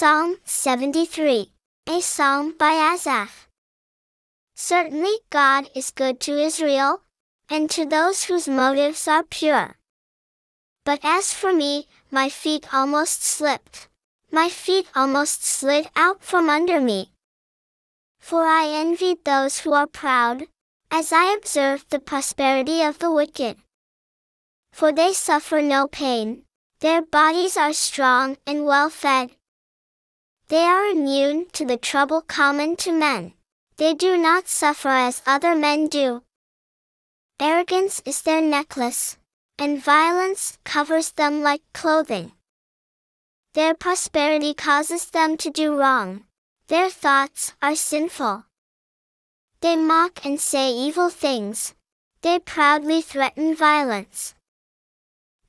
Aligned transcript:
Psalm 0.00 0.36
73. 0.46 1.52
A 1.86 2.00
psalm 2.00 2.54
by 2.58 2.72
Asaph. 2.72 3.48
Certainly 4.54 5.12
God 5.28 5.68
is 5.74 5.90
good 5.90 6.20
to 6.20 6.40
Israel, 6.40 7.02
and 7.50 7.68
to 7.68 7.84
those 7.84 8.24
whose 8.24 8.48
motives 8.48 9.06
are 9.06 9.22
pure. 9.22 9.76
But 10.86 11.00
as 11.02 11.34
for 11.34 11.52
me, 11.52 11.86
my 12.10 12.30
feet 12.30 12.72
almost 12.72 13.22
slipped. 13.22 13.88
My 14.32 14.48
feet 14.48 14.86
almost 14.96 15.44
slid 15.44 15.90
out 15.94 16.22
from 16.22 16.48
under 16.48 16.80
me. 16.80 17.12
For 18.18 18.46
I 18.46 18.68
envied 18.68 19.26
those 19.26 19.58
who 19.58 19.74
are 19.74 19.86
proud, 19.86 20.44
as 20.90 21.12
I 21.12 21.34
observed 21.34 21.90
the 21.90 22.00
prosperity 22.00 22.80
of 22.80 23.00
the 23.00 23.10
wicked. 23.10 23.58
For 24.72 24.92
they 24.92 25.12
suffer 25.12 25.60
no 25.60 25.88
pain, 25.88 26.44
their 26.78 27.02
bodies 27.02 27.58
are 27.58 27.74
strong 27.74 28.38
and 28.46 28.64
well 28.64 28.88
fed. 28.88 29.36
They 30.50 30.64
are 30.64 30.86
immune 30.86 31.46
to 31.52 31.64
the 31.64 31.76
trouble 31.76 32.22
common 32.22 32.74
to 32.82 32.90
men. 32.90 33.34
They 33.76 33.94
do 33.94 34.18
not 34.18 34.48
suffer 34.48 34.88
as 34.88 35.22
other 35.24 35.54
men 35.54 35.86
do. 35.86 36.24
Arrogance 37.38 38.02
is 38.04 38.22
their 38.22 38.40
necklace, 38.40 39.16
and 39.60 39.80
violence 39.80 40.58
covers 40.64 41.12
them 41.12 41.42
like 41.42 41.62
clothing. 41.72 42.32
Their 43.54 43.74
prosperity 43.74 44.52
causes 44.52 45.06
them 45.06 45.36
to 45.36 45.50
do 45.50 45.78
wrong. 45.78 46.24
Their 46.66 46.90
thoughts 46.90 47.54
are 47.62 47.76
sinful. 47.76 48.44
They 49.60 49.76
mock 49.76 50.26
and 50.26 50.40
say 50.40 50.72
evil 50.72 51.10
things. 51.10 51.74
They 52.22 52.40
proudly 52.40 53.02
threaten 53.02 53.54
violence. 53.54 54.34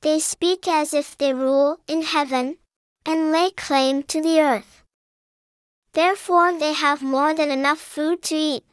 They 0.00 0.20
speak 0.20 0.68
as 0.68 0.94
if 0.94 1.18
they 1.18 1.34
rule 1.34 1.80
in 1.88 2.02
heaven, 2.02 2.58
and 3.04 3.32
lay 3.32 3.50
claim 3.50 4.04
to 4.04 4.22
the 4.22 4.40
earth. 4.40 4.81
Therefore 5.94 6.58
they 6.58 6.72
have 6.72 7.02
more 7.02 7.34
than 7.34 7.50
enough 7.50 7.78
food 7.78 8.22
to 8.22 8.34
eat, 8.34 8.64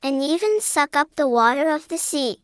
and 0.00 0.22
even 0.22 0.60
suck 0.60 0.94
up 0.94 1.16
the 1.16 1.28
water 1.28 1.70
of 1.70 1.88
the 1.88 1.98
sea. 1.98 2.42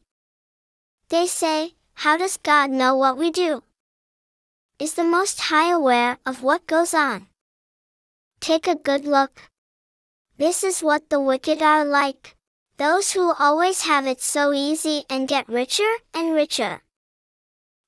They 1.09 1.29
say, 1.29 1.75
How 1.95 2.17
does 2.17 2.37
God 2.37 2.71
know 2.71 2.97
what 2.97 3.17
we 3.17 3.31
do? 3.31 3.63
Is 4.81 4.95
the 4.95 5.05
Most 5.05 5.39
High 5.39 5.71
aware 5.71 6.19
of 6.27 6.43
what 6.43 6.67
goes 6.67 6.95
on? 6.95 7.29
Take 8.41 8.67
a 8.67 8.75
good 8.75 9.05
look. 9.05 9.51
This 10.37 10.65
is 10.65 10.83
what 10.83 11.11
the 11.11 11.21
wicked 11.21 11.63
are 11.63 11.85
like, 11.85 12.35
those 12.77 13.13
who 13.13 13.33
always 13.39 13.83
have 13.83 14.05
it 14.05 14.21
so 14.21 14.53
easy 14.53 15.05
and 15.09 15.29
get 15.29 15.48
richer 15.48 15.93
and 16.13 16.35
richer. 16.35 16.83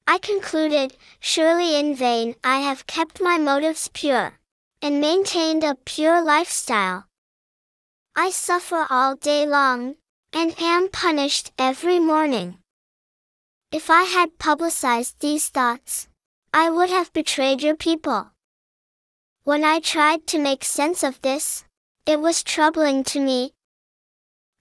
I 0.06 0.19
concluded, 0.19 0.97
surely 1.19 1.75
in 1.75 1.97
vain 1.97 2.36
I 2.44 2.60
have 2.60 2.86
kept 2.86 3.20
my 3.20 3.36
motives 3.36 3.91
pure 3.92 4.38
and 4.82 5.00
maintained 5.00 5.64
a 5.64 5.74
pure 5.74 6.22
lifestyle. 6.22 7.06
I 8.14 8.30
suffer 8.30 8.86
all 8.88 9.16
day 9.16 9.46
long, 9.46 9.96
and 10.32 10.55
am 10.60 10.88
punished 10.88 11.52
every 11.58 11.98
morning. 11.98 12.58
If 13.72 13.91
I 13.91 14.04
had 14.04 14.38
publicized 14.38 15.20
these 15.20 15.48
thoughts, 15.48 16.08
I 16.52 16.70
would 16.70 16.91
have 16.91 17.12
betrayed 17.12 17.62
your 17.62 17.77
people. 17.77 18.30
When 19.44 19.64
I 19.64 19.80
tried 19.80 20.27
to 20.28 20.38
make 20.38 20.64
sense 20.64 21.02
of 21.02 21.20
this, 21.20 21.64
it 22.06 22.20
was 22.20 22.42
troubling 22.42 23.04
to 23.04 23.20
me. 23.20 23.52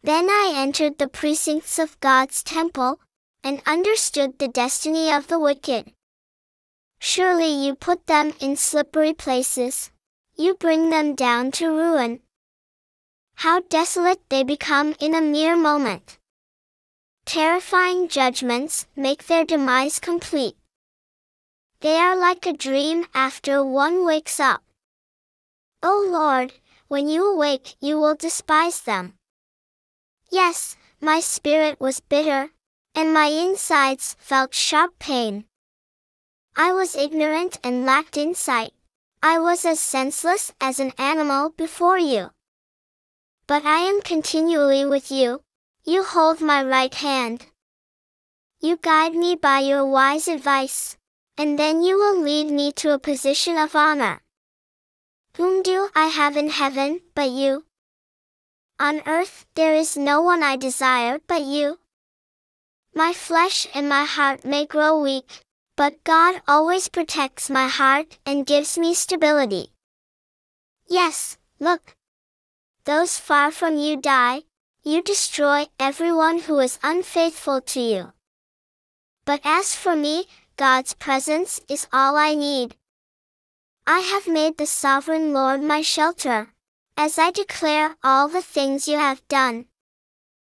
Then 0.04 0.30
I 0.30 0.54
entered 0.56 0.98
the 0.98 1.08
precincts 1.08 1.80
of 1.80 2.00
God's 2.00 2.44
temple, 2.44 3.00
and 3.44 3.62
understood 3.66 4.40
the 4.40 4.48
destiny 4.48 5.12
of 5.12 5.28
the 5.28 5.40
wicked. 5.40 5.92
Surely 7.00 7.66
you 7.66 7.76
put 7.76 8.08
them 8.08 8.34
in 8.40 8.56
slippery 8.56 9.14
places, 9.14 9.92
you 10.36 10.54
bring 10.56 10.90
them 10.90 11.16
down 11.16 11.52
to 11.52 11.68
ruin. 11.68 12.20
How 13.36 13.62
desolate 13.62 14.22
they 14.30 14.44
become 14.44 14.96
in 15.00 15.16
a 15.16 15.22
mere 15.22 15.56
moment. 15.56 16.18
Terrifying 17.26 18.08
judgments 18.08 18.86
make 18.96 19.26
their 19.26 19.46
demise 19.46 20.00
complete. 20.00 20.56
They 21.80 21.98
are 21.98 22.16
like 22.16 22.46
a 22.46 22.54
dream 22.54 23.06
after 23.14 23.64
one 23.64 24.06
wakes 24.06 24.40
up. 24.40 24.62
O 25.82 26.08
Lord, 26.10 26.54
when 26.88 27.10
you 27.10 27.26
awake, 27.34 27.76
you 27.82 28.00
will 28.00 28.16
despise 28.16 28.82
them. 28.82 29.14
Yes, 30.32 30.78
my 31.02 31.20
spirit 31.20 31.80
was 31.80 32.00
bitter, 32.00 32.52
and 32.94 33.14
my 33.14 33.26
insides 33.26 34.16
felt 34.20 34.54
sharp 34.54 35.00
pain. 35.00 35.46
I 36.56 36.72
was 36.74 36.96
ignorant 36.96 37.58
and 37.64 37.86
lacked 37.86 38.18
insight. 38.18 38.72
I 39.28 39.40
was 39.40 39.66
as 39.66 39.80
senseless 39.80 40.54
as 40.62 40.80
an 40.80 40.94
animal 41.00 41.50
before 41.50 41.98
you. 41.98 42.30
But 43.48 43.66
I 43.66 43.80
am 43.80 44.04
continually 44.04 44.86
with 44.86 45.10
you. 45.10 45.42
You 45.84 46.04
hold 46.04 46.42
my 46.42 46.64
right 46.64 46.94
hand. 46.94 47.48
You 48.60 48.78
guide 48.78 49.16
me 49.16 49.34
by 49.34 49.62
your 49.62 49.84
wise 49.84 50.28
advice, 50.28 50.96
and 51.40 51.58
then 51.58 51.82
you 51.82 51.98
will 51.98 52.22
lead 52.22 52.52
me 52.52 52.72
to 52.74 52.94
a 52.94 53.00
position 53.00 53.58
of 53.58 53.76
honor. 53.76 54.22
Whom 55.38 55.64
do 55.64 55.90
I 55.96 56.06
have 56.06 56.38
in 56.38 56.50
heaven 56.50 57.02
but 57.16 57.32
you? 57.32 57.66
On 58.80 59.02
earth 59.08 59.48
there 59.56 59.74
is 59.74 59.98
no 59.98 60.22
one 60.22 60.44
I 60.44 60.56
desire 60.56 61.20
but 61.26 61.42
you. 61.42 61.80
My 62.94 63.12
flesh 63.12 63.66
and 63.74 63.90
my 63.90 64.04
heart 64.04 64.46
may 64.46 64.68
grow 64.68 65.02
weak, 65.02 65.45
but 65.76 66.04
God 66.04 66.42
always 66.48 66.88
protects 66.88 67.50
my 67.50 67.68
heart 67.68 68.18
and 68.26 68.46
gives 68.46 68.78
me 68.78 68.94
stability. 68.94 69.72
Yes, 70.88 71.38
look. 71.60 71.96
Those 72.86 73.18
far 73.18 73.52
from 73.52 73.78
you 73.78 73.98
die, 73.98 74.44
you 74.84 75.02
destroy 75.02 75.66
everyone 75.80 76.40
who 76.40 76.60
is 76.60 76.80
unfaithful 76.84 77.60
to 77.62 77.80
you. 77.80 78.14
But 79.26 79.42
as 79.44 79.76
for 79.76 79.96
me, 79.96 80.28
God's 80.56 80.94
presence 80.94 81.60
is 81.68 81.88
all 81.92 82.16
I 82.16 82.36
need. 82.36 82.76
I 83.88 84.00
have 84.00 84.28
made 84.28 84.58
the 84.58 84.68
sovereign 84.68 85.34
Lord 85.34 85.62
my 85.62 85.82
shelter, 85.82 86.54
as 86.96 87.18
I 87.18 87.32
declare 87.32 87.98
all 88.04 88.28
the 88.28 88.42
things 88.42 88.88
you 88.88 88.98
have 88.98 89.28
done. 89.28 89.66